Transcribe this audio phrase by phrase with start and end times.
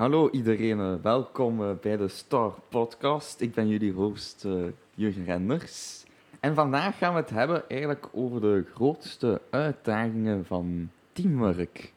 [0.00, 3.40] Hallo iedereen, eh, welkom eh, bij de Star Podcast.
[3.40, 4.64] Ik ben jullie host uh,
[4.94, 6.04] Jurgen Renders.
[6.40, 11.92] En vandaag gaan we het hebben eigenlijk over de grootste uitdagingen van teamwork.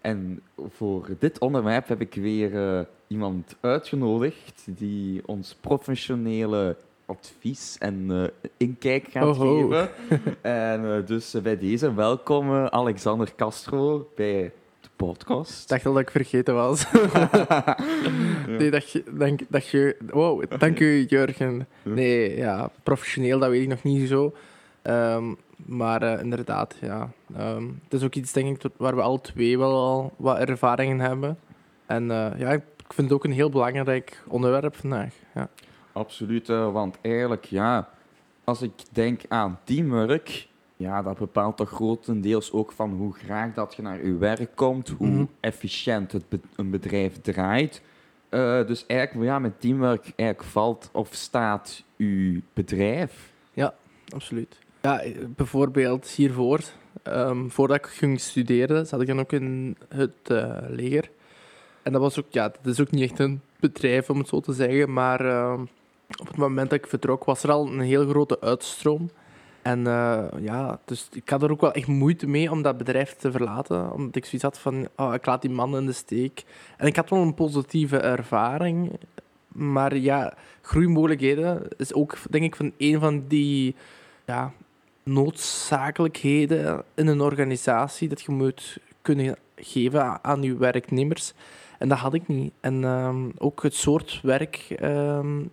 [0.00, 9.08] En voor dit onderwerp heb ik weer iemand uitgenodigd die ons professionele advies en inkijk
[9.10, 9.90] gaat geven.
[10.42, 14.52] en dus bij deze welkom Alexander Castro bij
[14.98, 15.62] podcast.
[15.62, 16.86] Ik dacht al dat ik vergeten was.
[18.58, 19.96] Nee, dat je, dank, dat je...
[20.10, 21.68] Wow, dank u, Jurgen.
[21.82, 24.34] Nee, ja, professioneel, dat weet ik nog niet zo.
[24.82, 27.10] Um, maar uh, inderdaad, ja.
[27.38, 31.00] Um, het is ook iets, denk ik, waar we al twee wel al wat ervaringen
[31.00, 31.38] hebben.
[31.86, 35.14] En uh, ja, ik vind het ook een heel belangrijk onderwerp vandaag.
[35.34, 35.48] Ja.
[35.92, 37.88] Absoluut, uh, want eigenlijk, ja,
[38.44, 40.47] als ik denk aan teamwork,
[40.78, 44.88] ja, dat bepaalt toch grotendeels ook van hoe graag dat je naar je werk komt,
[44.88, 45.24] hoe mhm.
[45.40, 46.24] efficiënt het
[46.56, 47.82] een bedrijf draait.
[48.30, 53.32] Uh, dus eigenlijk, ja, met teamwork eigenlijk valt of staat uw bedrijf.
[53.52, 53.74] Ja,
[54.08, 54.58] absoluut.
[54.80, 55.02] Ja,
[55.36, 56.60] bijvoorbeeld hiervoor,
[57.04, 61.10] um, voordat ik ging studeren, zat ik dan ook in het uh, leger.
[61.82, 64.40] En dat was ook, ja, dat is ook niet echt een bedrijf, om het zo
[64.40, 65.60] te zeggen, maar uh,
[66.20, 69.10] op het moment dat ik vertrok, was er al een heel grote uitstroom.
[69.68, 73.14] En uh, ja, dus ik had er ook wel echt moeite mee om dat bedrijf
[73.14, 73.92] te verlaten.
[73.92, 76.44] Omdat ik zoiets had van, oh, ik laat die man in de steek.
[76.76, 78.90] En ik had wel een positieve ervaring.
[79.48, 83.74] Maar ja, groeimogelijkheden is ook, denk ik, van een van die
[84.26, 84.52] ja,
[85.02, 91.32] noodzakelijkheden in een organisatie dat je moet kunnen geven aan je werknemers.
[91.78, 92.52] En dat had ik niet.
[92.60, 94.76] En um, ook het soort werk,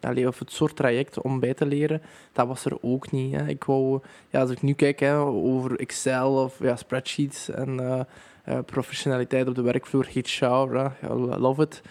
[0.02, 2.02] allez, of het soort traject om bij te leren,
[2.32, 3.42] dat was er ook niet.
[3.48, 8.00] Ik wou, ja, als ik nu kijk hè, over Excel of ja, spreadsheets en uh,
[8.50, 10.90] uh, professionaliteit op de werkvloer, HR, uh,
[11.38, 11.82] love it.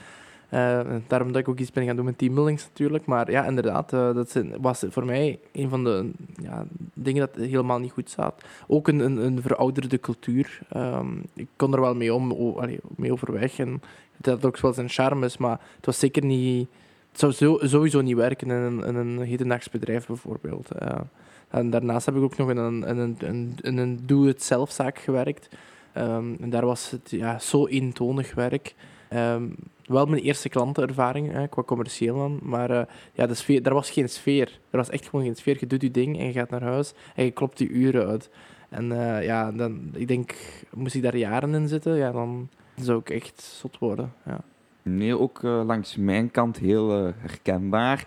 [0.51, 3.07] Uh, daarom dat ik ook iets ben gaan doen met teambuildings natuurlijk.
[3.07, 6.11] Maar ja, inderdaad, dat was voor mij een van de
[6.43, 8.45] ja, dingen dat helemaal niet goed zat.
[8.67, 10.61] Ook een, een, een verouderde cultuur.
[10.77, 13.59] Um, ik kon er wel mee, om, allee, mee overweg.
[13.59, 13.83] En
[14.17, 16.69] het had ook wel zijn charmes, maar het was zeker niet...
[17.11, 20.69] Het zou sowieso niet werken in een, in een hedendaags bijvoorbeeld.
[20.83, 21.01] Uh,
[21.49, 25.49] en daarnaast heb ik ook nog in een, in een, in, in een doe-het-zelf-zaak gewerkt.
[25.97, 28.75] Um, en daar was het ja, zo eentonig werk.
[29.13, 29.55] Um,
[29.87, 32.39] wel mijn eerste klantenervaring, qua commercieel dan.
[32.43, 32.83] Maar uh,
[33.13, 34.61] ja, de sfeer, daar was geen sfeer.
[34.71, 35.57] Er was echt gewoon geen sfeer.
[35.61, 38.31] Je doet je ding en je gaat naar huis en je klopt die uren uit.
[38.69, 40.35] En uh, ja, dan, ik denk,
[40.73, 44.13] moest ik daar jaren in zitten, ja, dan zou ik echt zot worden.
[44.27, 44.41] Ja.
[44.83, 47.99] Nee, ook uh, langs mijn kant heel herkenbaar.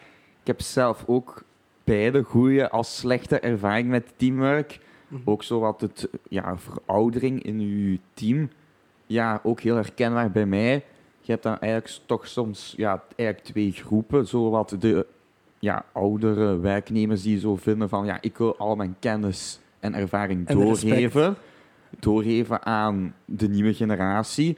[0.42, 1.44] Ik heb zelf ook
[1.84, 4.80] beide goede als slechte ervaring met teamwork.
[5.08, 5.34] Mm -hmm.
[5.34, 8.50] Ook zo wat het ja, veroudering in uw team.
[9.06, 10.84] Ja, ook heel herkenbaar bij mij
[11.28, 14.28] je hebt dan eigenlijk toch soms ja, eigenlijk twee groepen.
[14.28, 15.06] Zo wat de
[15.60, 20.48] ja, oudere werknemers die zo vinden van ja, ik wil al mijn kennis en ervaring
[20.48, 21.36] doorgeven.
[22.00, 24.58] Doorgeven aan de nieuwe generatie.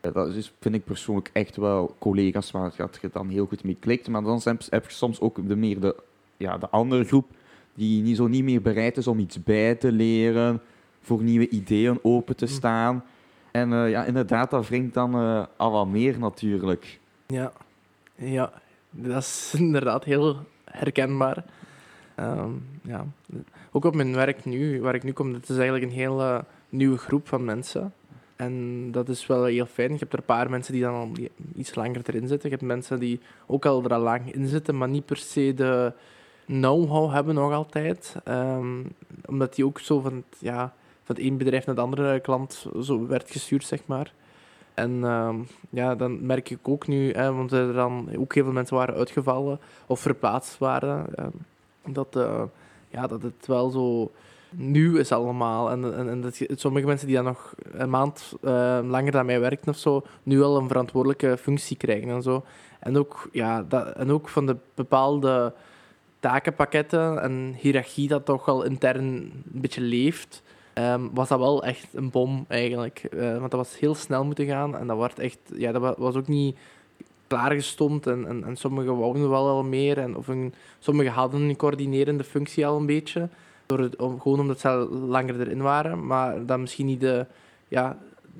[0.00, 4.08] Dat is, vind ik persoonlijk echt wel collega's waar je dan heel goed mee klikt.
[4.08, 5.96] Maar dan heb je soms ook de meer de,
[6.36, 7.26] ja, de andere groep
[7.74, 10.60] die niet zo niet meer bereid is om iets bij te leren,
[11.00, 12.50] voor nieuwe ideeën open te hm.
[12.52, 13.04] staan.
[13.50, 16.98] En uh, ja, inderdaad, dat wringt dan uh, al wat meer natuurlijk.
[17.26, 17.52] Ja.
[18.14, 18.52] ja,
[18.90, 21.44] dat is inderdaad heel herkenbaar.
[22.20, 23.06] Um, ja.
[23.70, 26.98] Ook op mijn werk nu, waar ik nu kom, dat is eigenlijk een hele nieuwe
[26.98, 27.92] groep van mensen.
[28.36, 29.92] En dat is wel heel fijn.
[29.92, 31.10] Je hebt er een paar mensen die dan al
[31.54, 32.50] iets langer erin zitten.
[32.50, 35.54] Je hebt mensen die ook al er al lang in zitten, maar niet per se
[35.54, 35.92] de
[36.46, 38.16] know-how hebben nog altijd.
[38.28, 38.92] Um,
[39.24, 43.06] omdat die ook zo van, ja, van het één bedrijf naar de andere klant zo
[43.06, 44.12] werd gestuurd, zeg maar.
[44.74, 45.34] En uh,
[45.70, 48.94] ja, dan merk ik ook nu, hè, want er dan ook heel veel mensen waren
[48.94, 51.26] uitgevallen of verplaatst waren, uh,
[51.92, 52.42] dat, uh,
[52.88, 54.10] ja, dat het wel zo
[54.50, 55.70] nieuw is allemaal.
[55.70, 59.40] En, en, en dat sommige mensen die dan nog een maand eh, langer dan mij
[59.40, 62.44] werken of zo, nu al een verantwoordelijke functie krijgen en zo.
[62.80, 65.52] En ook, ja, dat, en ook van de bepaalde
[66.20, 70.42] takenpakketten en hiërarchie dat toch al intern een beetje leeft
[70.80, 73.06] Ehm, was dat wel echt een bom eigenlijk.
[73.14, 76.14] Uh, want dat was heel snel moeten gaan en dat, werd echt, ja, dat was
[76.14, 76.58] ook niet
[77.26, 81.56] klaargestomd en, en, en sommigen wouden wel al meer en of een, sommigen hadden een
[81.56, 83.28] coördinerende functie al een beetje.
[83.98, 84.68] Om, gewoon omdat ze
[85.08, 87.26] langer erin waren, maar dan misschien niet de,
[87.68, 87.98] ja,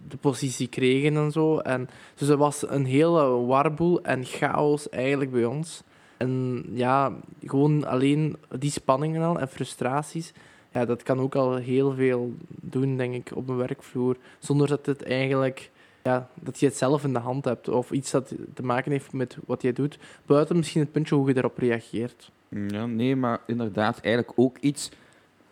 [0.08, 1.58] de positie kregen en zo.
[1.58, 5.82] En, dus er was een hele warboel en chaos eigenlijk bij ons.
[6.16, 7.12] En ja,
[7.44, 10.32] gewoon alleen die spanningen al en frustraties
[10.72, 14.16] ja, dat kan ook al heel veel doen, denk ik, op een werkvloer.
[14.38, 15.70] Zonder dat het eigenlijk
[16.02, 17.68] ja, dat je het zelf in de hand hebt.
[17.68, 19.98] Of iets dat te maken heeft met wat jij doet.
[20.26, 22.30] Buiten misschien het puntje hoe je erop reageert.
[22.48, 24.90] Ja, nee, maar inderdaad, eigenlijk ook iets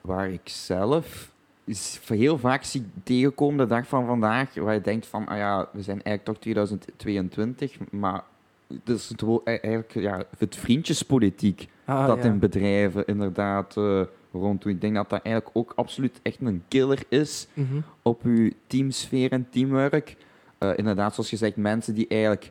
[0.00, 1.30] waar ik zelf
[1.64, 5.68] is heel vaak zie tegenkomen de dag van vandaag, waar je denkt van, ah ja,
[5.72, 8.22] we zijn eigenlijk toch 2022, maar
[8.66, 12.24] het is het, e- eigenlijk ja, het vriendjespolitiek Ah, dat ja.
[12.24, 14.00] in bedrijven inderdaad eh
[14.32, 14.72] ronddoet.
[14.72, 17.80] Ik denk dat dat eigenlijk ook absoluut echt een killer is Mhm.
[18.02, 20.16] op uw teamsfeer en teamwork.
[20.58, 22.50] Eh, inderdaad, zoals je zegt, mensen die eigenlijk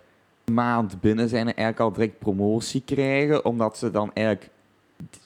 [0.51, 4.49] maand binnen zijn en eigenlijk al direct promotie krijgen, omdat ze dan eigenlijk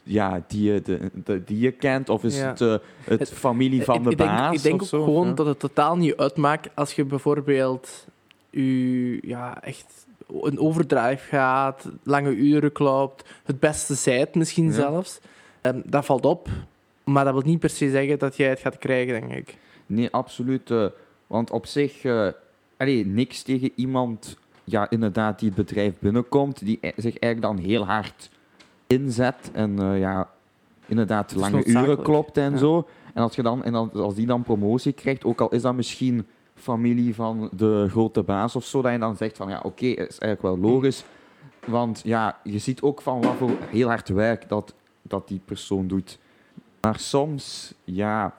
[0.03, 2.47] ja, die, je- de, de, die je kent, of is Ja.
[2.47, 4.55] het, eh, het, Het- familie van ik, de ik denk, baas?
[4.55, 5.33] Ik denk ook zo, gewoon ja.
[5.33, 8.05] dat het totaal niet uitmaakt als je bijvoorbeeld
[8.49, 10.05] u, ja, echt
[10.41, 14.71] een overdrive gaat, lange uren klopt, het beste zijt misschien Ja.
[14.71, 15.19] zelfs.
[15.61, 16.47] Ehm, dat valt op,
[17.03, 19.57] maar dat wil niet per se zeggen dat jij het gaat krijgen, denk ik.
[19.85, 20.71] Nee, absoluut.
[20.71, 20.85] eh,
[21.27, 22.05] want op zich,
[22.77, 27.65] allee, niks tegen iemand ja, inderdaad, die het bedrijf binnenkomt, die e- zich eigenlijk dan
[27.65, 28.29] heel hard
[28.91, 30.29] inzet en eh, ja,
[30.85, 32.57] inderdaad lange uren klopt en ja.
[32.57, 32.87] zo.
[33.13, 36.25] En als, je dan, en als die dan promotie krijgt, ook al is dat misschien
[36.55, 40.17] familie van de grote baas of zo, dat je dan zegt van ja, oké, is
[40.17, 41.03] eigenlijk wel logisch.
[41.65, 45.87] Want ja, je ziet ook van wat voor heel hard werk dat, dat die persoon
[45.87, 46.19] doet.
[46.81, 48.35] Maar soms, ja,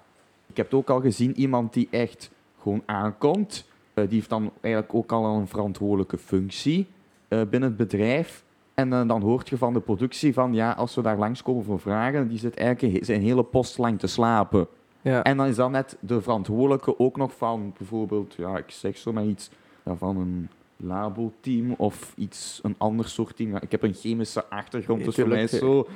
[0.46, 3.64] ik heb het ook al gezien, iemand die echt gewoon aankomt,
[3.94, 6.86] eh, die heeft dan eigenlijk ook al een verantwoordelijke functie
[7.28, 8.44] eh, binnen het bedrijf.
[8.74, 11.80] En eh, dan hoort je van de productie van, ja, als we daar langskomen voor
[11.80, 14.66] vragen, die zit eigenlijk zijn hele post lang te slapen.
[15.02, 15.22] Ja.
[15.22, 19.12] En dan is dan net de verantwoordelijke ook nog van bijvoorbeeld, ja, ik zeg zo
[19.12, 19.50] maar iets,
[19.84, 23.50] ja, van een laboteam of iets, een ander soort team.
[23.50, 25.86] Ja, ik heb een chemische achtergrond, dus voor mij is zo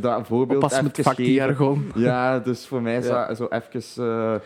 [0.00, 1.90] dat voorbeeld Oppassen met vakjargon.
[1.94, 3.26] Ja, dus voor mij is Ja.
[3.26, 3.80] dat zo even...
[4.04, 4.40] eh,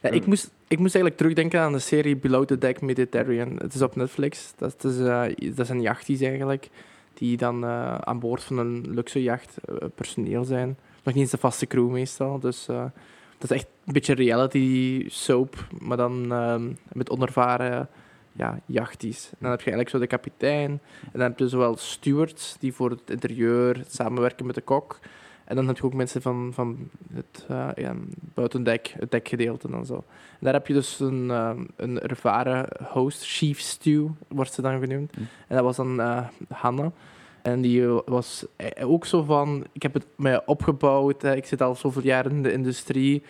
[0.00, 3.56] Ja, ik, moest, ik moest eigenlijk terugdenken aan de serie Below the Deck Mediterranean.
[3.58, 4.52] Het is op Netflix.
[4.56, 5.22] Dat is, eh,
[5.54, 6.68] dat is een jachties eigenlijk,
[7.18, 10.76] die dan eh, aan boord van een luxe jacht eh, personeel zijn.
[11.06, 12.38] Nog niet eens de vaste crew meestal.
[12.38, 12.84] Dus eh,
[13.38, 16.56] dat is echt een beetje reality soap, maar dan eh,
[16.92, 17.88] met onervaren
[18.32, 19.28] ja, jachties.
[19.30, 20.70] En dan heb je eigenlijk zo de kapitein.
[21.02, 24.98] En dan heb je zowel stewards, die voor het interieur samenwerken met de kok.
[25.46, 27.94] En dan heb je ook mensen van, van het eh, ja,
[28.34, 29.94] buitendek, het dekgedeelte en zo.
[29.94, 34.80] En daar heb je dus een, eh, een ervaren host, Chief Stew, wordt ze dan
[34.80, 35.12] genoemd.
[35.14, 35.20] Hm.
[35.20, 36.92] En dat was dan eh Hanna.
[37.42, 41.74] En die was eh, ook zo van, ik heb het mij opgebouwd, ik zit al
[41.74, 43.22] zoveel jaar in de industrie,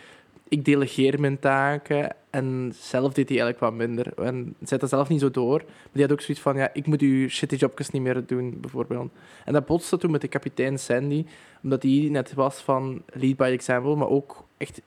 [0.49, 4.13] ik delegeer mijn taken en zelf deed hij eigenlijk wat minder.
[4.19, 6.87] En zet dat zelf niet zo door, maar die had ook zoiets van, ja, ik
[6.87, 9.13] moet uw shitty jobjes niet meer doen, bijvoorbeeld.
[9.45, 11.27] En dat botste toen met de kapitein Sandy,
[11.63, 14.81] omdat hij net was van lead by example, maar ook echt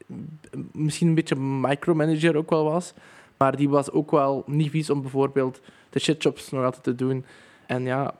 [0.71, 2.93] misschien een beetje micromanager ook wel was.
[3.37, 7.25] Maar die was ook wel niet vies om bijvoorbeeld de shitjobs nog altijd te doen.
[7.65, 8.15] En ja,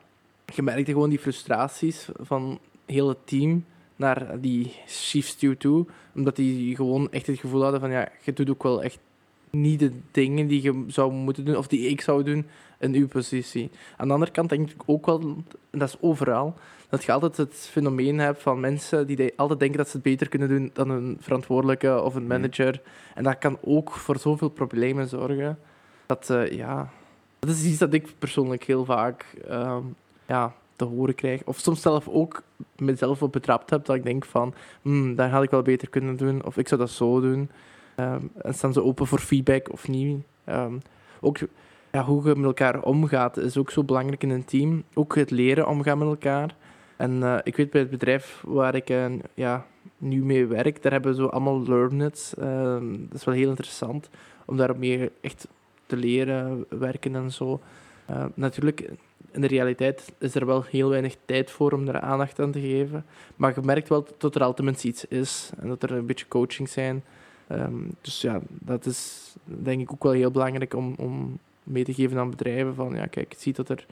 [0.56, 3.66] je merkte gewoon die frustraties van heel het team
[4.00, 5.86] naar die chief stew toe.
[6.16, 9.00] Omdat die gewoon echt het gevoel hadden van ja, je doet ook wel echt
[9.50, 12.46] niet de dingen die je zou moeten doen, of die ik zou doen
[12.80, 13.70] in uw positie.
[13.98, 15.20] Aan de andere kant denk ik ook wel,
[15.70, 16.54] en dat is overal,
[16.90, 20.04] dat je altijd het fenomeen hebt van mensen die de- altijd denken dat ze het
[20.04, 22.32] beter kunnen doen dan een verantwoordelijke of een Mhm.
[22.32, 22.82] manager.
[23.16, 25.60] En dat kan ook voor zoveel problemen zorgen.
[26.06, 26.90] Dat, eh, ja,
[27.40, 29.84] dat is iets dat ik persoonlijk heel vaak ehm,
[30.28, 31.44] ja, te horen krijg.
[31.46, 32.44] Of soms zelf ook
[32.78, 36.16] mezelf op betrapt heb, dat ik denk van, hmm, dat had ik wel beter kunnen
[36.16, 37.50] doen, of ik zou dat zo doen.
[37.96, 40.24] Ehm, en staan ze open voor feedback of niet.
[40.44, 40.74] Ehm,
[41.22, 41.38] ook
[41.92, 44.84] ja, hoe je met elkaar omgaat is ook zo belangrijk in een team.
[44.94, 46.56] Ook het leren omgaan met elkaar.
[46.98, 49.66] En eh, ik weet bij het bedrijf waar ik eh, ja,
[49.98, 52.36] nu mee werk, daar hebben we zo allemaal learnets.
[52.36, 54.10] Ehm, dat is wel heel interessant
[54.46, 55.48] om daarmee echt
[55.86, 57.60] te leren werken en zo.
[58.10, 58.90] Eh, natuurlijk,
[59.32, 62.60] in de realiteit is er wel heel weinig tijd voor om er aandacht aan te
[62.60, 63.06] geven.
[63.36, 66.70] Maar je merkt wel dat er altijd iets is en dat er een beetje coaching
[66.70, 67.04] zijn.
[67.48, 71.94] Ehm, dus ja, dat is denk ik ook wel heel belangrijk om, om mee te
[71.94, 72.76] geven aan bedrijven.
[72.76, 73.86] Van ja, kijk, zie dat er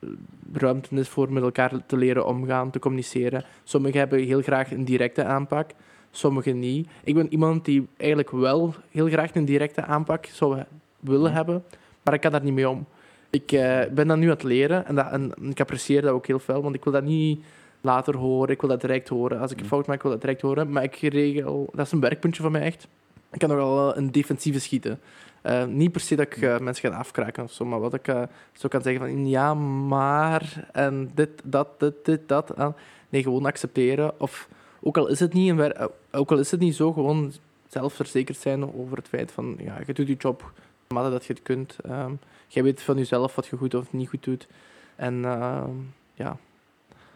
[0.00, 0.08] eh,
[0.52, 3.44] ruimte is voor met elkaar te leren omgaan, te communiceren.
[3.64, 5.70] Sommigen hebben heel graag een directe aanpak,
[6.10, 6.88] sommigen niet.
[7.04, 10.62] Ik ben iemand die eigenlijk wel heel graag een directe aanpak zou
[11.00, 11.64] willen hebben,
[12.02, 12.86] maar ik kan daar niet mee om.
[13.30, 16.26] Ik eh, ben dat nu aan het leren en, dat, en ik apprecieer dat ook
[16.26, 17.40] heel veel, want ik wil dat niet
[17.80, 19.40] later horen, ik wil dat direct horen.
[19.40, 19.68] Als ik een Ja.
[19.68, 21.68] fout maak, wil ik dat direct horen, maar ik regel...
[21.72, 22.88] Dat is een werkpuntje van mij echt.
[23.32, 25.00] Ik kan nogal een defensieve schieten.
[25.42, 28.08] Eh, niet per se dat ik eh, mensen ga afkraken of zo, maar wat ik
[28.08, 32.50] eh, zo kan zeggen van ja, maar en dit, dat, dit, dit, dat.
[32.50, 32.68] eh.
[33.08, 34.20] nee, gewoon accepteren.
[34.20, 34.48] Of
[34.80, 37.32] ook al is het niet, een eh, ook al is het niet zo, gewoon
[37.66, 40.52] zelfverzekerd zijn over het feit van ja, je doet je job
[40.88, 41.76] mate dat je het kunt.
[41.84, 42.12] Ehm,
[42.46, 44.48] jij weet van jezelf wat je goed of niet goed doet.
[44.96, 45.70] En ehm,
[46.14, 46.36] ja.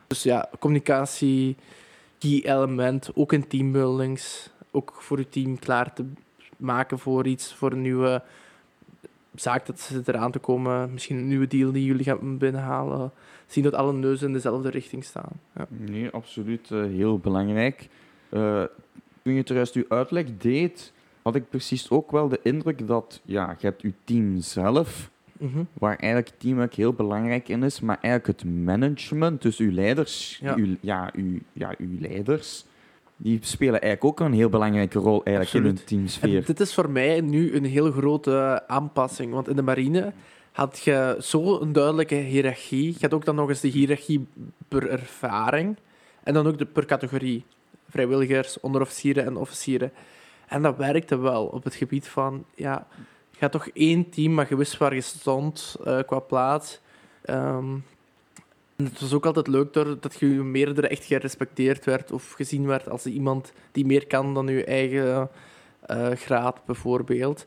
[0.07, 1.57] Dus ja, communicatie,
[2.19, 4.51] key element, ook in teambuildings.
[4.71, 6.05] Ook voor je team klaar te
[6.57, 8.23] maken voor iets, voor een nieuwe
[9.35, 10.93] zaak dat zit eraan te komen.
[10.93, 13.13] Misschien een nieuwe deal die jullie gaan binnenhalen.
[13.47, 15.41] Zien dat alle neuzen in dezelfde richting staan.
[15.57, 15.67] Ja.
[15.69, 16.71] Nee, absoluut.
[16.71, 17.89] eh, heel belangrijk.
[18.29, 18.63] Eh,
[19.23, 23.57] toen je juist uw uitleg deed, had ik precies ook wel de indruk dat ja,
[23.59, 25.63] je hebt je team zelf, Mhm.
[25.73, 30.55] waar eigenlijk teamwork heel belangrijk in is, maar eigenlijk het management, dus uw leiders, Ja.
[30.55, 32.65] uw, ja, uw, ja, uw leiders,
[33.17, 36.37] die spelen eigenlijk ook een heel belangrijke rol eigenlijk in hun teamsfeer.
[36.37, 39.33] En dit is voor mij nu een heel grote aanpassing.
[39.33, 40.13] Want in de marine
[40.53, 42.87] had je zo een duidelijke hiërarchie.
[42.93, 44.27] Je had ook dan nog eens de hiërarchie
[44.69, 45.77] per ervaring.
[46.23, 47.45] En dan ook de per categorie.
[47.89, 49.93] Vrijwilligers, onderofficieren en officieren.
[50.53, 52.45] En dat werkte wel op het gebied van...
[52.55, 52.87] Ja,
[53.31, 56.81] je had toch één team, maar je wist waar je stond eh, qua plaats.
[57.23, 57.75] Ehm,
[58.77, 62.89] het was ook altijd leuk door- dat je meerdere echt gerespecteerd werd of gezien werd
[62.89, 65.31] als iemand die meer kan dan je eigen
[65.81, 67.47] eh, graad, bijvoorbeeld.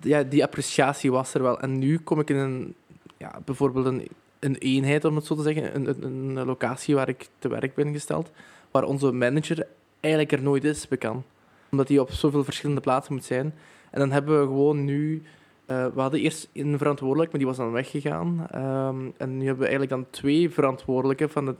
[0.00, 1.60] Ja, die appreciatie was er wel.
[1.60, 2.74] En nu kom ik in een,
[3.16, 7.08] ja, bijvoorbeeld een, een eenheid, om het zo te zeggen, een, een, een locatie waar
[7.08, 8.30] ik te werk ben gesteld,
[8.70, 9.66] waar onze manager
[10.00, 11.24] eigenlijk er nooit is, bekend.
[11.72, 13.54] Omdat hij op zoveel verschillende plaatsen moet zijn.
[13.90, 15.22] En dan hebben we gewoon nu...
[15.66, 18.46] eh, we hadden eerst een verantwoordelijk, maar die was dan weggegaan.
[18.50, 21.54] Ehm, en nu hebben we eigenlijk dan twee verantwoordelijken van de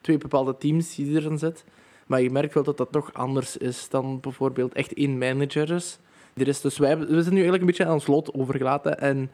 [0.00, 1.64] twee bepaalde teams die er dan zit.
[2.06, 5.98] Maar je merkt wel dat dat toch anders is dan bijvoorbeeld echt één manager is.
[6.34, 9.00] Is dus we zijn nu eigenlijk een beetje aan ons lot overgelaten.
[9.00, 9.30] En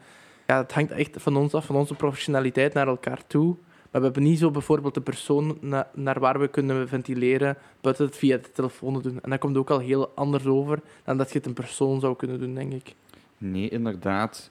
[0.47, 3.55] ja, het hangt echt van ons af, van onze professionaliteit naar elkaar toe.
[3.95, 8.05] Maar we hebben niet zo bijvoorbeeld de persoon na- naar waar we kunnen ventileren, buiten
[8.05, 9.19] het via de telefoon te doen.
[9.21, 12.15] En dat komt ook al heel anders over dan dat je het een persoon zou
[12.15, 12.93] kunnen doen, denk ik.
[13.37, 14.49] Nee, inderdaad.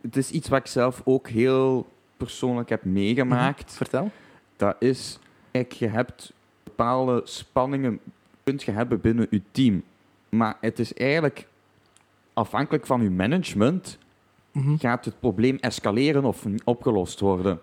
[0.00, 3.72] Het is iets wat ik zelf ook heel persoonlijk heb meegemaakt.
[3.72, 4.10] Vertel.
[4.56, 5.18] Dat is,
[5.50, 6.32] kijk, je hebt
[6.62, 8.00] bepaalde spanningen
[8.44, 9.82] kunt je hebben binnen je team.
[10.28, 11.46] Maar het is eigenlijk
[12.32, 13.98] afhankelijk van je management
[14.52, 14.76] Mhm.
[14.76, 17.60] gaat het probleem escaleren of opgelost worden.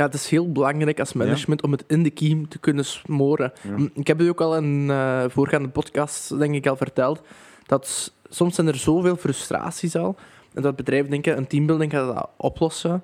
[0.00, 3.52] Ja, het is heel belangrijk als management om het in de kiem te kunnen smoren.
[3.62, 3.88] Ja.
[3.94, 7.22] Ik heb u ook al in eh voorgaande podcast denk ik al verteld
[7.66, 10.16] dat soms zijn er zoveel frustraties al
[10.54, 13.02] en dat bedrijven denken een teambuilding gaat dat oplossen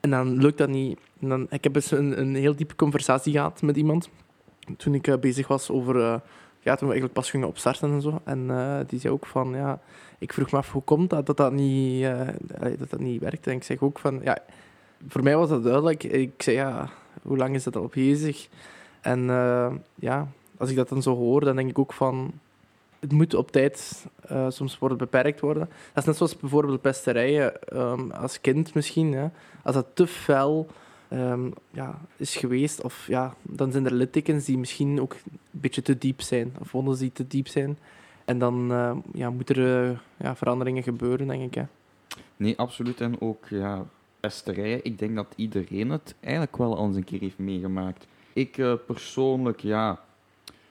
[0.00, 0.98] en dan lukt dat niet.
[1.20, 4.08] En dan, ik heb eens een, een heel diepe conversatie gehad met iemand
[4.76, 6.20] toen ik eh, bezig was over eh,
[6.60, 8.20] ja, toen we eigenlijk pas gingen opstarten en zo.
[8.24, 8.46] En
[8.86, 9.80] die zei ook van ja,
[10.18, 12.06] ik vroeg me af hoe komt dat dat dat niet,
[12.78, 13.46] dat dat niet werkt.
[13.46, 14.38] En ik zeg ook van ja,
[15.08, 16.02] voor mij was dat duidelijk.
[16.02, 16.90] Ik zei ja,
[17.22, 18.48] hoe lang is dat al bezig?
[19.00, 22.32] En eh, ja, als ik dat dan zo hoor, dan denk ik ook van...
[22.98, 25.68] Het moet op tijd eh, soms worden beperkt worden.
[25.68, 29.30] Dat is net zoals bijvoorbeeld pesterijen ehm, als kind misschien.
[29.62, 30.66] Als dat te fel
[31.08, 35.82] ehm, ja, is geweest, of ja, dan zijn er littekens die misschien ook een beetje
[35.82, 36.54] te diep zijn.
[36.60, 37.78] Of wonden die te diep zijn.
[38.24, 41.54] En dan eh, ja, moeten er ja, veranderingen gebeuren, denk ik.
[41.54, 41.64] Hè.
[42.36, 43.00] Nee, absoluut.
[43.00, 43.84] En ook ja,
[44.28, 44.80] pesterijen.
[44.84, 48.06] Ik denk dat iedereen het eigenlijk wel al eens een keer heeft meegemaakt.
[48.32, 50.00] Ik eh, persoonlijk, ja,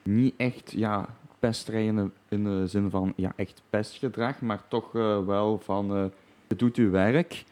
[0.02, 4.94] niet echt ja, pesterijen in, de- in de zin van ja, echt pestgedrag, maar toch
[4.94, 6.04] eh, wel van eh,
[6.48, 7.44] je doet je werk.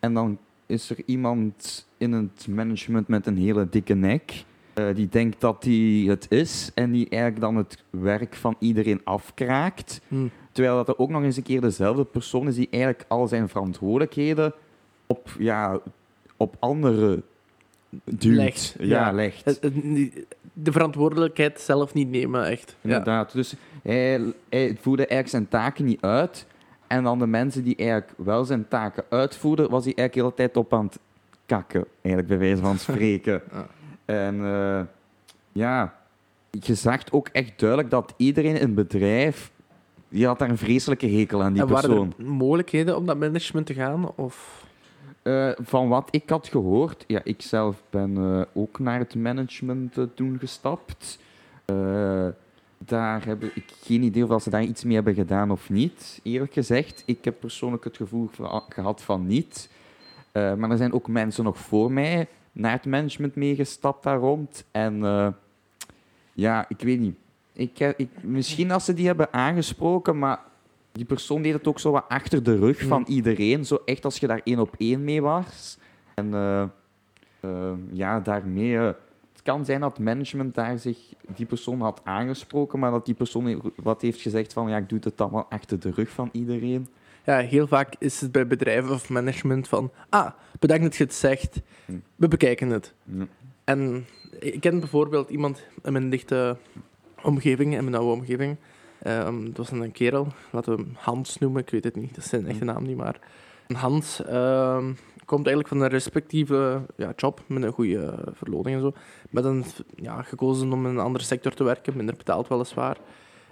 [0.00, 4.44] En dan is er iemand in het management met een hele dikke nek.
[4.94, 10.00] die denkt dat hij het is en die eigenlijk dan het werk van iedereen afkraakt.
[10.08, 10.26] Hm.
[10.52, 13.48] Terwijl dat er ook nog eens een keer dezelfde persoon is die eigenlijk al zijn
[13.48, 14.52] verantwoordelijkheden
[15.10, 15.78] op, ja,
[16.36, 17.22] op anderen
[18.04, 18.24] duwt.
[18.36, 19.12] Legt, Ja, ja.
[19.12, 19.44] legt.
[19.44, 22.76] Het- het- niet- De verantwoordelijkheid zelf niet nemen, echt.
[22.80, 22.88] Ja.
[22.88, 23.32] Inderdaad.
[23.32, 26.46] Dus hij, hij voerde eigenlijk zijn taken niet uit.
[26.86, 30.50] En dan de mensen die eigenlijk wel zijn taken uitvoerden, was hij eigenlijk de hele
[30.52, 30.98] tijd op aan het
[31.46, 31.84] kakken.
[32.02, 33.42] Eigenlijk bij wijze van spreken.
[33.52, 33.66] Ja.
[34.04, 34.80] En eh,
[35.52, 35.94] ja,
[36.50, 39.50] je zag ook echt duidelijk dat iedereen in het bedrijf,
[40.08, 42.14] die had daar een vreselijke hekel aan die en waren persoon.
[42.18, 44.14] er mogelijkheden om dat management te gaan?
[44.16, 44.64] Of...
[45.22, 49.98] Eh, van wat ik had gehoord, ja, ik zelf ben eh, ook naar het management
[49.98, 51.18] eh, toen gestapt.
[52.78, 56.52] Daar heb ik geen idee of ze daar iets mee hebben gedaan of niet, eerlijk
[56.52, 57.02] gezegd.
[57.06, 58.30] Ik heb persoonlijk het gevoel
[58.68, 59.70] gehad van niet.
[60.32, 64.20] Maar er zijn ook mensen nog voor mij naar het management meegestapt daar.
[64.70, 65.00] En
[66.32, 67.16] ja, ik weet niet.
[67.52, 70.40] Ik, ik, misschien als ze die hebben aangesproken, maar
[70.92, 73.64] die persoon deed het ook zo wat achter de rug van iedereen.
[73.64, 75.78] Zo echt als je daar één op één mee was.
[76.14, 76.62] En eh,
[77.40, 78.76] eh, ja, daarmee...
[78.76, 78.86] eh,
[79.32, 80.98] het kan zijn dat management daar zich
[81.34, 84.98] die persoon had aangesproken, maar dat die persoon wat heeft gezegd van ja, ik doe
[85.02, 86.88] het allemaal achter de rug van iedereen.
[87.24, 91.14] ja, heel vaak is het bij bedrijven of management van ah, bedankt dat je het
[91.14, 91.92] zegt, Hm.
[92.16, 92.94] we bekijken het.
[93.04, 93.26] Ja.
[93.64, 94.06] En
[94.38, 96.56] ik ken bijvoorbeeld iemand in mijn dichte
[97.22, 98.56] omgeving, in mijn oude omgeving.
[99.02, 102.24] Ehm dat was een kerel, laten we hem Hans noemen, ik weet het niet, dat
[102.24, 103.18] is zijn echte naam niet, maar...
[103.76, 104.92] Hans ehm,
[105.24, 108.92] komt eigenlijk van een respectieve ja, job met een goede verloning en zo.
[109.30, 109.64] Maar dan
[109.94, 112.96] ja, gekozen om in een andere sector te werken, minder betaald weliswaar.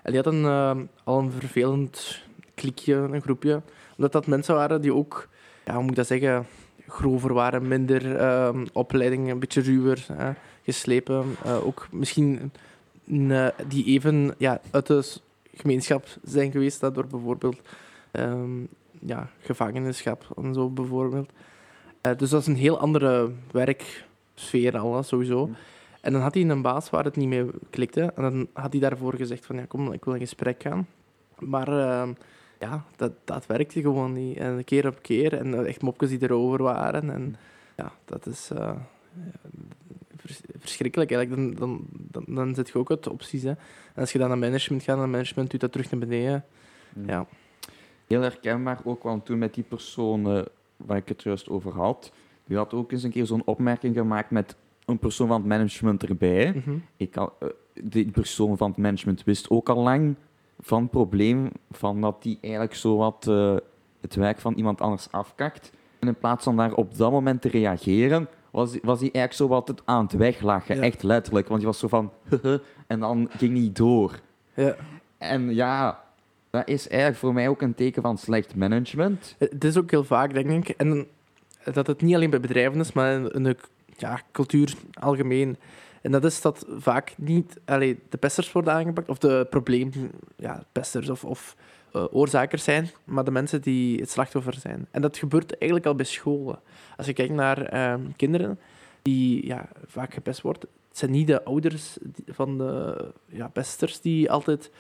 [0.03, 2.23] En die had een, ehm, al een vervelend
[2.55, 3.63] klikje, een groepje.
[3.97, 5.29] Omdat dat mensen waren die ook,
[5.65, 6.47] ja, hoe moet ik dat zeggen,
[6.87, 11.25] grover waren, minder ehm, opleiding, een beetje ruwer, hè, geslepen.
[11.45, 12.53] Eh, ook misschien
[13.07, 15.05] eh, die even ja, uit de
[15.59, 17.61] gemeenschap zijn geweest, dat door bijvoorbeeld
[18.11, 18.61] ehm,
[19.01, 21.31] ja, gevangenschap en zo bijvoorbeeld.
[22.01, 25.47] Eh, dus dat is een heel andere werksfeer al, sowieso.
[25.47, 25.53] Hm.
[26.01, 28.13] En dan had hij een baas waar het niet mee klikte.
[28.17, 30.87] En dan had hij daarvoor gezegd van, ja, kom, ik wil in gesprek gaan.
[31.39, 32.13] Maar ehm,
[32.59, 34.37] ja, dat, dat werkte gewoon niet.
[34.37, 35.35] En keer op keer.
[35.35, 37.11] En echt mopjes die erover waren.
[37.11, 37.37] En
[37.77, 38.71] ja, dat is eh,
[40.59, 41.41] verschrikkelijk eigenlijk.
[41.41, 43.43] Dan, dan, dan, dan zit je ook uit opties.
[43.43, 43.49] Hè.
[43.49, 43.57] En
[43.95, 46.45] als je dan naar management gaat, en management doet dat terug naar beneden.
[47.07, 47.27] Ja.
[48.07, 50.43] Heel herkenbaar ook, want toen met die persoon eh,
[50.77, 52.13] waar ik het juist over had,
[52.45, 56.03] die had ook eens een keer zo'n opmerking gemaakt met een persoon van het management
[56.03, 56.53] erbij.
[56.55, 56.77] Mhm.
[56.97, 57.49] Ik al, eh,
[57.83, 60.15] die persoon van het management wist ook al lang
[60.61, 63.57] van het probleem van dat die eigenlijk zo wat eh,
[64.01, 65.73] het werk van iemand anders afkakt.
[65.99, 69.49] En in plaats van daar op dat moment te reageren, was, was hij eigenlijk zo
[69.49, 70.77] wat het aan het weglachen.
[70.77, 70.83] Ja.
[70.83, 72.13] Echt letterlijk, want hij was zo van
[72.87, 74.21] en dan ging hij door.
[74.55, 74.77] Ja.
[75.19, 76.05] En ja,
[76.51, 79.35] dat is eigenlijk voor mij ook een teken van slecht management.
[79.39, 80.77] Het is ook heel vaak, denk ik.
[80.77, 81.07] En
[81.73, 83.57] dat het niet alleen bij bedrijven is, maar in de
[83.97, 85.57] ja, cultuur algemeen.
[86.03, 90.63] En dat is dat vaak niet allee, de pesters worden aangepakt, of de probleempesters ja,
[90.73, 91.57] pesters of, of
[91.93, 94.87] eh, oorzakers zijn, maar de mensen die het slachtoffer zijn.
[94.91, 96.61] En dat gebeurt eigenlijk al bij scholen.
[96.97, 98.59] Als je kijkt naar ehm, kinderen
[99.03, 104.31] die ja, vaak gepest worden, het zijn niet de ouders van de ja, pesters die
[104.31, 104.71] altijd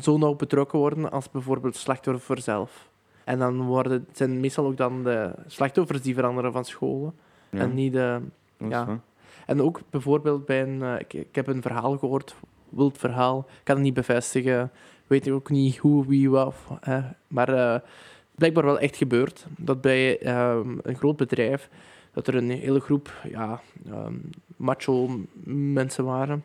[0.00, 2.90] zo nauw betrokken worden als bijvoorbeeld het slachtoffer zelf.
[3.24, 7.14] En dan worden, het zijn meestal ook dan de slachtoffers die veranderen van scholen.
[7.50, 8.20] Ja, En niet de...
[8.56, 9.00] ja.
[9.46, 10.82] En ook bijvoorbeeld bij een...
[10.82, 12.34] eh, ik, ik heb een verhaal gehoord,
[12.68, 13.38] wild verhaal.
[13.38, 14.70] Ik kan het niet bevestigen.
[15.12, 16.54] Weet ook niet hoe, wie, wat.
[16.80, 17.80] eh, maar eh,
[18.34, 19.46] blijkbaar wel echt gebeurd.
[19.58, 21.68] Dat bij ehm, een groot bedrijf...
[22.12, 24.14] Dat er een hele groep ja, ehm,
[24.56, 26.44] macho mensen waren.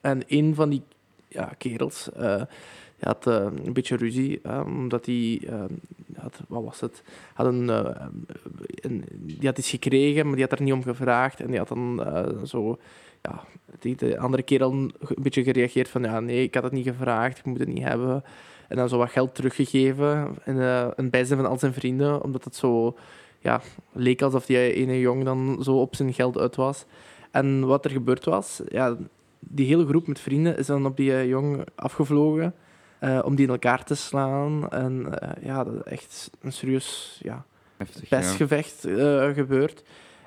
[0.00, 0.82] En een van die
[1.28, 2.12] ja, kerels...
[2.12, 2.42] eh,
[3.00, 5.40] had eh, een beetje ruzie, eh, omdat hij...
[6.16, 7.02] had, wat was het?
[7.34, 11.40] Had een, een, die had iets gekregen, maar die had er niet om gevraagd.
[11.40, 12.06] En die had dan
[12.46, 12.78] zo...
[13.22, 13.44] Ja,
[13.80, 16.02] die, de andere kerel een beetje gereageerd van...
[16.02, 18.24] Ja, nee, ik had het niet gevraagd, ik moet het niet hebben.
[18.68, 20.38] En dan zo wat geld teruggegeven.
[20.44, 22.96] En eh, een bijzijn van al zijn vrienden, omdat het zo...
[23.38, 23.60] Ja,
[23.92, 26.84] leek alsof die ene jong dan zo op zijn geld uit was.
[27.30, 28.60] En wat er gebeurd was...
[28.68, 28.96] Ja,
[29.38, 32.54] die hele groep met vrienden is dan op die eh, jong afgevlogen
[33.02, 34.70] eh, om die in elkaar te slaan.
[34.70, 37.44] En eh, ja, dat is echt een serieus ja,
[37.76, 39.82] Heftig, pestgevecht eh, gebeurd.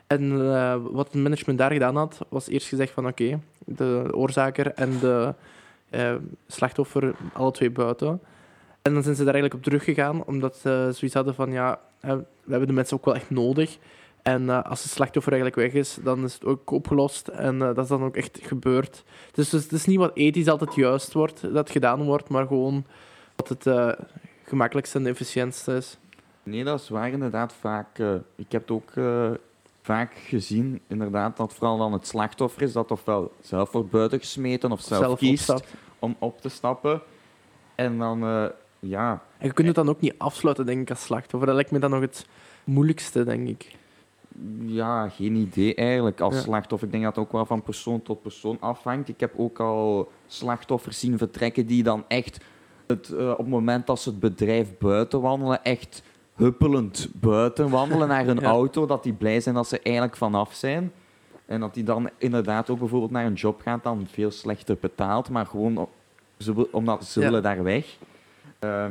[0.08, 4.72] En eh, wat het management daar gedaan had, was eerst gezegd van oké, de oorzaker
[4.74, 5.34] en de
[5.90, 6.16] eh,
[6.48, 8.22] slachtoffer alle twee buiten.
[8.82, 12.16] En dan zijn ze daar eigenlijk op teruggegaan, omdat ze zoiets hadden van ja, eh,
[12.44, 13.78] we hebben de mensen ook wel echt nodig.
[14.22, 17.28] En als het slachtoffer eigenlijk weg is, dan is het ook opgelost.
[17.28, 19.04] En dat is dan ook echt gebeurd.
[19.32, 22.86] Dus, dus het is niet wat ethisch altijd juist wordt, dat gedaan wordt, maar gewoon
[23.36, 23.92] wat het eh,
[24.44, 25.98] gemakkelijkste en efficiëntste is.
[26.44, 28.00] Nee, dat is waar inderdaad vaak.
[28.36, 28.92] ik heb het ook
[29.86, 34.82] vaak gezien, inderdaad, dat vooral dan het slachtoffer is dat ofwel zelf wordt buitengesmeten of
[34.82, 35.74] zelf, kiest opstapt.
[36.00, 37.02] om op te stappen.
[37.76, 38.46] En dan, eh,
[38.80, 41.46] ja, En je kunt het dan ook niet afsluiten, denk ik, als slachtoffer.
[41.48, 42.26] Dat lijkt me dan nog het
[42.64, 43.76] moeilijkste, denk ik.
[44.66, 46.42] ja, geen idee eigenlijk als Ja.
[46.42, 46.88] slachtoffer.
[46.88, 49.10] Ik denk dat het ook wel van persoon tot persoon afhangt.
[49.10, 52.38] Ik heb ook al slachtoffers zien vertrekken die dan echt
[52.88, 56.04] het, eh, op het moment dat ze het bedrijf buiten wandelen, echt
[56.36, 58.46] huppelend buiten wandelen naar hun Ja.
[58.48, 60.92] auto, dat die blij zijn dat ze eigenlijk vanaf zijn.
[61.46, 65.30] En dat die dan inderdaad ook bijvoorbeeld naar een job gaat, dan veel slechter betaald,
[65.30, 65.88] maar gewoon
[66.38, 67.26] ze omdat ze Ja.
[67.26, 67.98] willen daar weg.
[68.60, 68.86] Eh,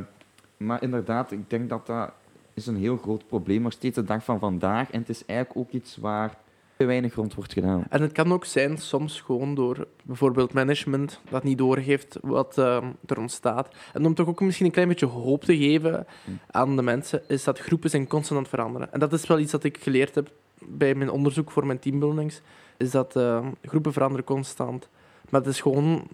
[0.57, 2.11] maar inderdaad, ik denk dat dat
[2.53, 4.91] is een heel groot probleem, nog steeds de dag van vandaag.
[4.91, 6.35] En het is eigenlijk ook iets waar
[6.77, 7.83] te weinig rond wordt gedaan.
[7.89, 12.85] En het kan ook zijn, soms gewoon door bijvoorbeeld management dat niet doorgeeft wat ehm,
[13.05, 13.75] er ontstaat.
[13.93, 16.07] En om toch ook misschien een klein beetje hoop te geven
[16.51, 18.93] aan de mensen, is dat groepen zijn constant aan het veranderen.
[18.93, 22.41] En dat is wel iets dat ik geleerd heb bij mijn onderzoek voor mijn teambuildings,
[22.77, 24.87] is dat ehm, groepen veranderen constant.
[25.29, 26.07] Maar het is gewoon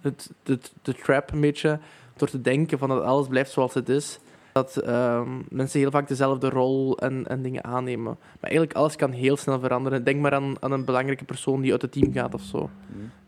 [0.00, 1.78] het, het, de trap een beetje,
[2.16, 4.18] door te denken van dat alles blijft zoals het is,
[4.56, 8.16] dat ehm, mensen heel vaak dezelfde rol en, en dingen aannemen.
[8.40, 10.04] Maar eigenlijk alles kan heel snel veranderen.
[10.04, 12.70] Denk maar aan, aan een belangrijke persoon die uit het team gaat of zo.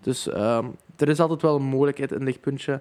[0.01, 2.81] Dus ehm, er is altijd wel een mogelijkheid, een lichtpuntje.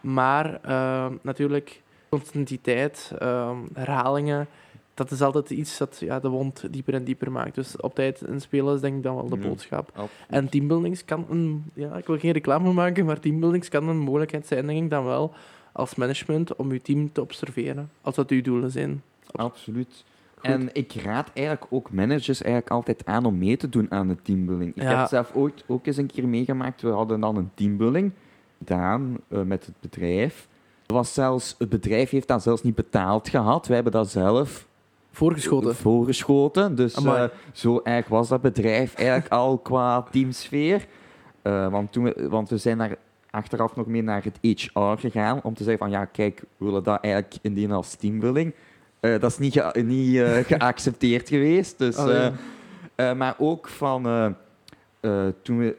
[0.00, 4.46] Maar ehm, natuurlijk, continuïteit, ehm, herhalingen,
[4.94, 7.54] dat is altijd iets dat ja, de wond dieper en dieper maakt.
[7.54, 9.88] Dus op tijd inspelen is denk ik dan wel de boodschap.
[9.88, 10.10] Absoluut.
[10.28, 11.64] En teambuildings kan een...
[11.74, 15.04] Ja, ik wil geen reclame maken, maar teambuildings kan een mogelijkheid zijn, denk ik dan
[15.04, 15.32] wel,
[15.78, 17.90] als management, om uw team te observeren.
[18.00, 19.02] Als dat uw doelen zijn.
[19.30, 20.04] Absoluut.
[20.34, 20.44] Goed.
[20.50, 24.16] En ik raad eigenlijk ook managers eigenlijk altijd aan om mee te doen aan de
[24.22, 24.76] teambuilding.
[24.76, 24.88] Ik Ja.
[24.88, 26.82] heb het zelf ooit ook eens een keer meegemaakt.
[26.82, 28.12] We hadden dan een teambuilding
[28.58, 30.48] gedaan eh, met het bedrijf.
[30.86, 33.66] Was zelfs, het bedrijf heeft dat zelfs niet betaald gehad.
[33.66, 34.66] Wij hebben dat zelf
[35.10, 35.74] Voorgeschoten.
[35.76, 36.74] voorgeschoten.
[36.74, 40.86] Dus eh, zo eigenlijk was dat bedrijf eigenlijk al qua teamsfeer.
[41.42, 42.96] Eh, want, toen we, want we zijn daar
[43.30, 46.82] achteraf nog mee naar het HR gegaan om te zeggen van ja, kijk, we willen
[46.82, 48.54] dat eigenlijk indienen als teambuilding.
[49.00, 51.78] Eh, dat is niet, ge- niet eh, geaccepteerd geweest.
[51.78, 51.96] Dus,
[52.94, 54.02] eh, maar ook van
[55.42, 55.74] toen, we,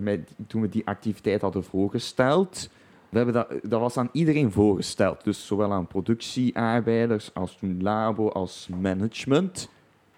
[0.00, 2.70] met- toen we die activiteit hadden voorgesteld,
[3.08, 5.24] we hebben dat, dat was aan iedereen voorgesteld.
[5.24, 9.68] Dus zowel aan productiearbeiders als toen labo als management.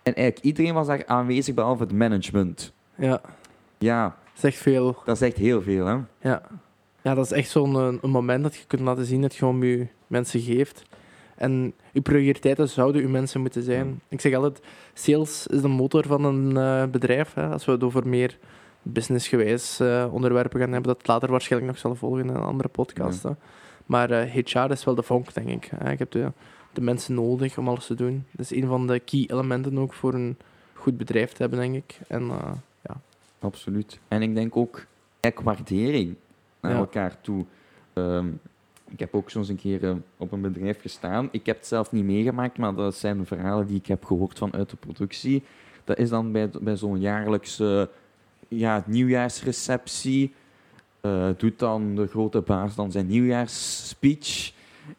[0.02, 2.72] En eigenlijk iedereen was daar aanwezig behalve het management.
[2.94, 3.20] Ja,
[3.78, 4.96] Ja, zegt veel.
[5.04, 5.96] dat is echt heel veel, hè?
[6.20, 6.42] Ja.
[7.02, 9.46] ja, dat is echt zo'n eh, een moment dat je kunt laten zien dat je
[9.46, 10.84] om je mensen geeft.
[11.36, 14.00] En je prioriteiten zouden je mensen moeten zijn.
[14.08, 14.60] Ik zeg altijd,
[14.92, 17.34] sales is de motor van een eh, bedrijf.
[17.34, 17.48] Hè.
[17.48, 18.38] Als we het over meer
[18.82, 23.24] businessgewijs eh, onderwerpen gaan hebben, dat later waarschijnlijk nog zal volgen in een andere podcast.
[23.86, 25.70] Maar eh, HR is wel de vonk, denk ik.
[25.76, 25.90] hè.
[25.90, 26.32] Ik heb de,
[26.72, 28.26] de mensen nodig om alles te doen.
[28.30, 30.38] Dat is een van de key elementen ook voor een
[30.74, 31.98] goed bedrijf te hebben, denk ik.
[32.08, 32.30] En
[33.44, 33.98] Absoluut.
[34.08, 34.86] En ik denk ook
[35.42, 36.14] waardering
[36.60, 36.78] naar Ja.
[36.78, 37.44] elkaar toe.
[37.92, 38.28] Ehm,
[38.90, 41.28] ik heb ook een keer eh, op een bedrijf gestaan.
[41.30, 44.70] Ik heb het zelf niet meegemaakt, maar dat zijn verhalen die ik heb gehoord vanuit
[44.70, 45.42] de productie.
[45.84, 47.90] Dat is dan bij, bij zo'n jaarlijkse
[48.48, 50.32] ja, nieuwjaarsreceptie.
[51.00, 54.52] eh, doet dan de grote baas dan zijn nieuwjaarsspeech.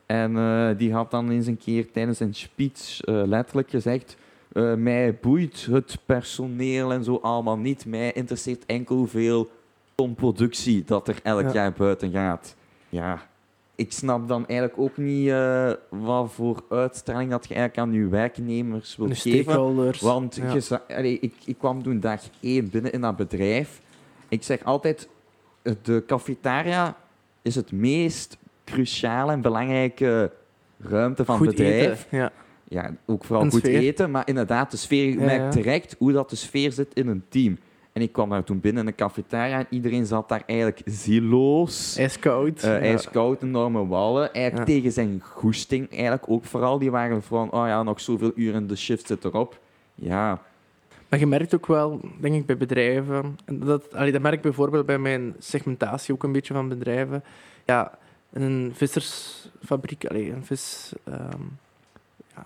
[0.06, 4.18] En eh, die had dan eens een keer tijdens zijn speech letterlijk gezegd...
[4.56, 7.86] eh, mij boeit het personeel en zo allemaal niet.
[7.86, 9.50] Mij interesseert enkel hoeveel
[9.96, 11.52] ton productie dat er elk Ja.
[11.54, 12.56] jaar buiten gaat.
[12.90, 13.28] Ja,
[13.76, 18.08] ik snap dan eigenlijk ook niet eh, wat voor uitstraling dat je eigenlijk aan je
[18.08, 19.44] werknemers wilt geven.
[19.44, 20.02] stakeholders.
[20.02, 20.54] Want ja.
[20.54, 23.82] je allee, ik, ik kwam toen dag één binnen in dat bedrijf.
[24.30, 25.10] Ik zeg altijd,
[25.82, 26.98] de cafetaria
[27.42, 30.32] is het meest cruciale en belangrijke
[30.80, 32.06] ruimte van goed het bedrijf.
[32.06, 32.18] eten.
[32.18, 32.32] Ja.
[32.68, 33.80] Ja, ook vooral Een goed sfeer.
[33.80, 37.24] eten, maar inderdaad, de sfeer, je Ja, direct hoe dat de sfeer zit in een
[37.30, 37.58] team.
[37.94, 41.98] En ik kwam daar toen binnen in de cafetaria en iedereen zat daar eigenlijk zieloos.
[41.98, 42.64] Ijskoud.
[42.64, 42.80] Eh ja.
[42.80, 44.34] ijskoud, enorme wallen.
[44.34, 45.92] Eigenlijk tegen zijn goesting.
[45.92, 46.80] Eigenlijk ook vooral.
[46.80, 49.60] Die waren van, oh ja, nog zoveel uren, de shift zit erop.
[49.96, 50.42] Ja,
[51.10, 53.38] Maar je merkt ook wel, denk ik, bij bedrijven...
[53.46, 57.24] En dat, allee, dat merk ik bijvoorbeeld bij mijn segmentatie ook een beetje van bedrijven.
[57.66, 57.98] Ja,
[58.34, 60.94] een vissersfabriek, allee, een vis...
[61.04, 61.42] ehm,
[62.36, 62.46] ja,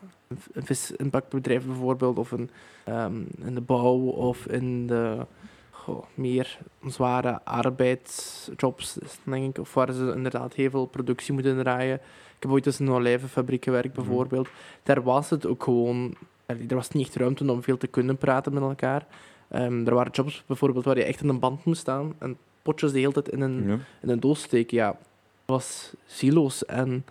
[0.54, 2.50] een visimpactbedrijf bijvoorbeeld, of een,
[2.84, 5.26] ehm, in de bouw, of in de
[5.72, 11.96] goh, meer zware arbeidsjobs, denk ik, of waar ze inderdaad heel veel productie moeten draaien.
[12.36, 14.06] Ik heb ooit eens in een olijvenfabriek gewerkt, Mhm.
[14.06, 14.48] bijvoorbeeld.
[14.84, 16.14] Daar was het ook gewoon...
[16.46, 19.06] Er was niet echt ruimte om veel te kunnen praten met elkaar.
[19.48, 22.92] Ehm, er waren jobs bijvoorbeeld waar je echt in een band moest staan en potjes
[22.92, 23.78] de hele tijd in een, ja.
[24.02, 24.78] in een doos steken.
[24.78, 24.98] Ja, dat
[25.46, 26.66] was silo's.
[26.66, 27.06] En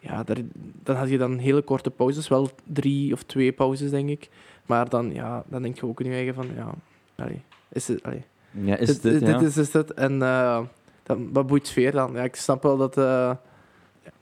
[0.00, 0.36] ja, daar,
[0.82, 4.28] dan had je dan hele korte pauzes, wel drie of twee pauzes, denk ik.
[4.66, 6.74] Maar dan, ja, dan denk je ook in je eigen van, ja,
[7.16, 9.38] allee, is het, allee, ja is dit, dit, ja.
[9.38, 9.94] dit is, is het.
[9.94, 10.60] En eh,
[11.02, 12.12] dan, wat boeit sfeer dan?
[12.12, 13.32] Ja, ik snap wel dat, eh,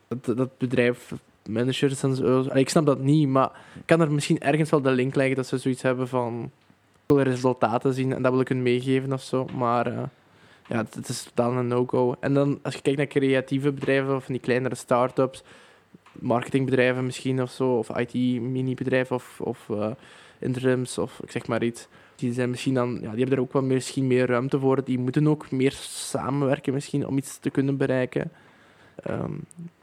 [0.09, 1.13] dat, dat bedrijf,
[1.49, 2.39] managers en zo...
[2.39, 5.37] allee, ik snap dat niet, maar ik kan er misschien ergens wel de link leggen
[5.37, 6.51] dat ze zoiets hebben van...
[7.07, 9.47] Ik wil resultaten zien en dat wil ik hun meegeven of zo.
[9.57, 10.03] Maar eh,
[10.69, 12.17] ja, het, het is totaal een no-go.
[12.21, 15.43] En dan, als je kijkt naar creatieve bedrijven of die kleinere start-ups,
[16.21, 19.91] marketingbedrijven misschien of zo, of IT-mini-bedrijven of, of eh,
[20.39, 21.89] interims of ik zeg maar iets.
[22.17, 24.85] Die zijn misschien dan, ja, die hebben er ook wel meer, misschien meer ruimte voor.
[24.85, 28.31] Die moeten ook meer samenwerken misschien om iets te kunnen bereiken.
[29.03, 29.33] Ehm,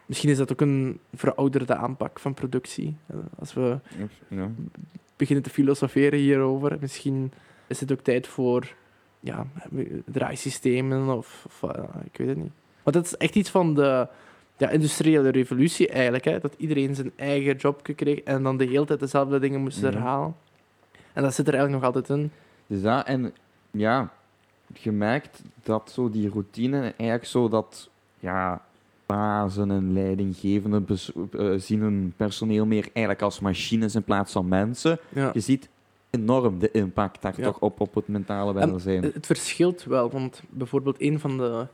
[0.06, 2.96] misschien is dat ook een verouderde aanpak van productie.
[3.08, 3.80] Eh, Als we
[4.28, 4.50] Ja.
[5.16, 7.32] beginnen te filosoferen hierover, misschien
[7.68, 8.74] is het ook tijd voor
[9.20, 9.48] ja,
[10.06, 12.52] draaisystemen of, of eh, ik weet het niet.
[12.84, 14.08] Want dat is echt iets van de
[14.58, 16.26] ja, industriële revolutie eigenlijk.
[16.26, 16.40] Hè?
[16.40, 19.90] Dat iedereen zijn eigen job kreeg en dan de hele tijd dezelfde dingen moest Ja.
[19.90, 20.36] herhalen.
[21.14, 22.32] En dat zit er eigenlijk nog altijd in.
[22.68, 23.34] Dus dat, en
[23.72, 24.12] ja,
[24.74, 27.90] je merkt dat zo die routine eigenlijk zo dat,
[28.20, 28.62] ja,
[29.06, 30.86] bazen en leidinggevenden
[31.32, 35.00] eh, zien hun personeel meer eigenlijk als machines in plaats van mensen.
[35.10, 35.30] Ja.
[35.34, 35.70] Je ziet
[36.10, 37.44] enorm de impact daar Ja.
[37.44, 39.04] toch op op het mentale En welzijn.
[39.04, 41.68] Het verschilt wel, want bijvoorbeeld een van de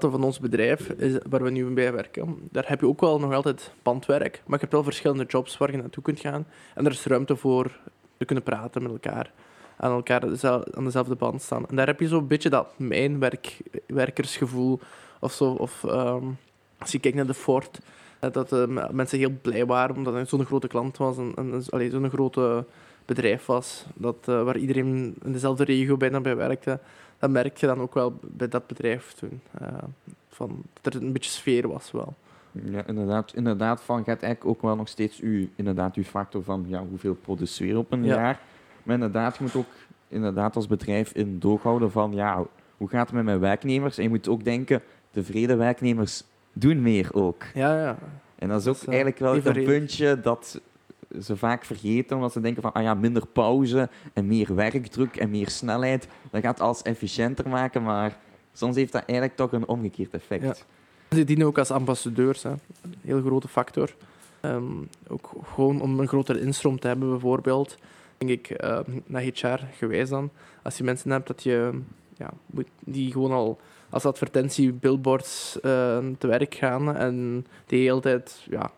[0.00, 3.32] van ons bedrijf, is, waar we nu bij werken, daar heb je ook wel nog
[3.32, 6.46] altijd bandwerk, maar je hebt wel verschillende jobs waar je naartoe kunt gaan.
[6.74, 7.78] En er is ruimte voor
[8.16, 9.32] te kunnen praten met elkaar,
[9.76, 10.22] aan elkaar
[10.72, 11.68] aan dezelfde band staan.
[11.68, 13.56] En daar heb je zo'n beetje dat mijnwerk,
[13.86, 14.80] werkersgevoel
[15.20, 15.44] of zo.
[15.44, 16.24] Of ehm,
[16.78, 17.78] als je kijkt naar de Ford,
[18.18, 21.62] eh, dat eh, mensen heel blij waren omdat het zo'n grote klant was en, en
[21.90, 22.64] zo'n grote
[23.04, 26.78] bedrijf was, dat, eh, waar iedereen in dezelfde regio bijna bij werkte.
[27.18, 29.40] Dat merk je dan ook wel bij dat bedrijf toen.
[29.58, 29.68] eh,
[30.28, 32.14] van, dat er een beetje sfeer was wel.
[32.52, 33.32] Ja, inderdaad.
[33.34, 37.14] Inderdaad, van gaat eigenlijk ook wel nog steeds uw, inderdaad, uw factor van ja, hoeveel
[37.14, 38.14] produceren op een Ja.
[38.14, 38.40] jaar.
[38.82, 39.66] Maar inderdaad, je moet ook
[40.08, 42.44] inderdaad als bedrijf in doog houden van ja,
[42.76, 43.96] hoe gaat het met mijn werknemers?
[43.96, 47.42] En je moet ook denken, tevreden werknemers doen meer ook.
[47.54, 47.98] Ja, ja.
[48.38, 50.60] En dat is ook Dat is, eh, eigenlijk wel een puntje dat
[51.22, 55.30] ze vaak vergeten, omdat ze denken van ah ja, minder pauze en meer werkdruk en
[55.30, 58.18] meer snelheid, dat gaat alles efficiënter maken, maar
[58.52, 60.66] soms heeft dat eigenlijk toch een omgekeerd effect.
[61.10, 62.50] Ze dienen ook als ambassadeurs, hè.
[62.50, 63.94] een heel grote factor.
[64.40, 64.64] Ehm,
[65.08, 67.78] ook gewoon om een grotere instroom te hebben, bijvoorbeeld.
[68.18, 70.30] Denk ik, ehm, naar HR gewijs dan.
[70.62, 71.80] Als je mensen hebt dat je,
[72.16, 72.30] ja,
[72.84, 78.70] die gewoon al als advertentie billboards eh, te werk gaan en de hele tijd ja,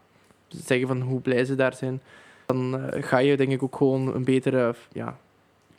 [0.48, 2.02] zeggen van hoe blij ze daar zijn,
[2.48, 5.18] dan eh, ga je denk ik ook gewoon een betere ja,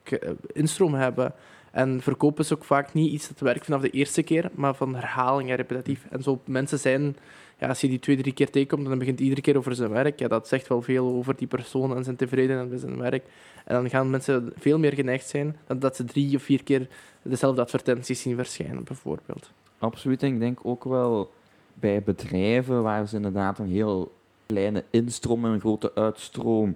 [0.03, 1.33] eh, instroom hebben.
[1.71, 4.95] En verkopen is ook vaak niet iets dat werkt vanaf de eerste keer, maar van
[4.95, 6.05] herhaling en repetitief.
[6.09, 7.15] En zo mensen zijn,
[7.57, 10.19] ja, als je die twee, drie keer tegenkomt, dan begint iedere keer over zijn werk.
[10.19, 13.25] Ja, dat zegt wel veel over die persoon en zijn tevredenheid met zijn werk.
[13.65, 16.87] En dan gaan mensen veel meer geneigd zijn dan dat ze drie of vier keer
[17.21, 19.51] dezelfde advertenties zien verschijnen, bijvoorbeeld.
[19.79, 20.23] Absoluut.
[20.23, 21.31] En ik denk ook wel
[21.73, 24.11] bij bedrijven waar ze inderdaad een heel
[24.53, 26.75] kleine instroom en een grote uitstroom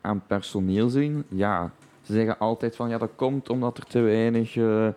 [0.00, 1.24] aan personeel zien.
[1.28, 4.88] Ja, ze zeggen altijd van ja, dat komt omdat er te weinig eh,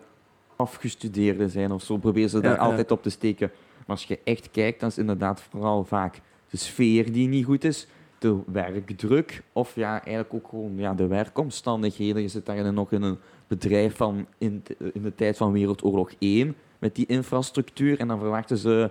[0.56, 1.96] afgestudeerden zijn of zo.
[1.96, 2.70] Proberen ze daar Ja, ja.
[2.70, 3.50] altijd op te steken.
[3.76, 7.64] Maar als je echt kijkt, dan is inderdaad vooral vaak de sfeer die niet goed
[7.64, 7.86] is,
[8.18, 12.22] de werkdruk of ja, eigenlijk ook gewoon ja, de werkomstandigheden.
[12.22, 14.62] Je zit daar in- nog in een bedrijf van in,
[14.92, 18.90] in de tijd van Wereldoorlog 1 met die infrastructuur en dan verwachten ze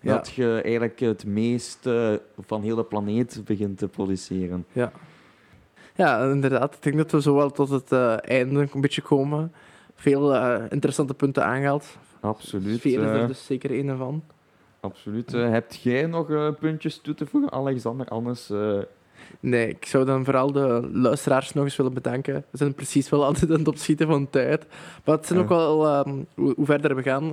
[0.00, 0.14] Ja.
[0.14, 4.66] dat je eigenlijk het meeste van heel de planeet begint te produceren.
[4.72, 4.92] Ja.
[5.94, 6.74] Ja, inderdaad.
[6.74, 9.52] Ik denk dat we zo wel tot het eh, einde een beetje komen.
[9.94, 11.96] Veel eh, interessante punten aangehaald.
[12.20, 12.78] Absoluut.
[12.78, 14.22] Sfeer is eh, er dus zeker een van.
[14.80, 15.34] absoluut.
[15.34, 18.06] Eh, hebt jij nog eh, puntjes toe te voegen, Alexander?
[18.08, 18.78] Anders eh,
[19.40, 22.44] Nee, ik zou dan vooral de luisteraars nog eens willen bedanken.
[22.50, 24.66] We zijn precies wel altijd aan het opschieten van tijd.
[25.04, 27.32] Maar het zijn ook wel, ehm, hoe verder we gaan,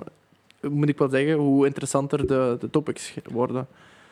[0.70, 3.68] moet ik wel zeggen, hoe interessanter de, de topics worden.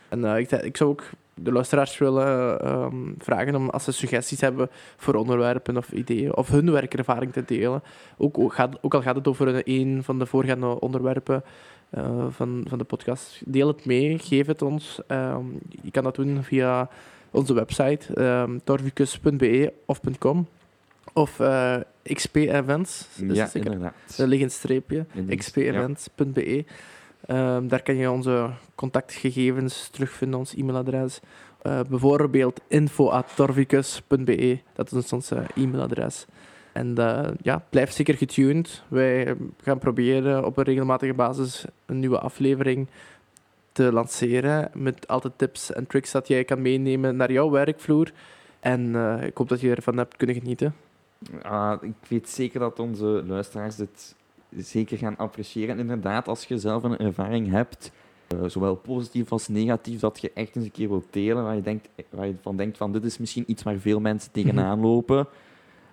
[0.09, 4.41] En eh, ik, ik zou ook de luisteraars willen ehm, vragen om, als ze suggesties
[4.41, 7.83] hebben voor onderwerpen of ideeën, of hun werkervaring te delen.
[8.17, 11.43] Ook, ook, gaat, ook al gaat het over een, van de voorgaande onderwerpen
[11.89, 14.99] eh, van, van de podcast, deel het mee, geef het ons.
[15.07, 15.45] Ehm,
[15.81, 16.89] je kan dat doen via
[17.31, 20.47] onze website, um, torvicus.be of .com.
[21.13, 23.07] Of eh, XP Events.
[23.27, 23.93] is ja, inderdaad.
[24.17, 25.05] Er ligt een streepje.
[25.37, 26.65] Xpevents.be.
[27.25, 31.19] Ehm, daar kan je onze contactgegevens terugvinden, ons e-mailadres.
[31.61, 34.59] Eh, bijvoorbeeld info.torvicus.be.
[34.73, 36.25] Dat is ons eh, e-mailadres.
[36.71, 36.95] En
[37.41, 38.83] ja, blijf zeker getuned.
[38.87, 42.87] Wij gaan proberen op een regelmatige basis een nieuwe aflevering
[43.71, 44.69] te lanceren.
[44.73, 48.11] Met altijd tips en tricks dat jij kan meenemen naar jouw werkvloer.
[48.59, 50.75] En ik hoop dat je ervan hebt kunnen genieten.
[51.41, 54.15] Ah, ik weet zeker dat onze luisteraars dit
[54.57, 55.75] zeker gaan appreciëren.
[55.75, 57.91] En inderdaad, als je zelf een ervaring hebt,
[58.27, 61.61] eh, zowel positief als negatief, dat je echt eens een keer wilt delen, waar je,
[61.61, 65.27] denkt, waar je van denkt van dit is misschien iets waar veel mensen tegenaan lopen.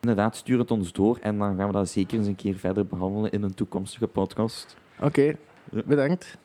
[0.00, 2.86] Inderdaad, stuur het ons door en dan gaan we dat zeker eens een keer verder
[2.86, 4.76] behandelen in een toekomstige podcast.
[5.00, 5.36] Oké,
[5.84, 6.38] bedankt.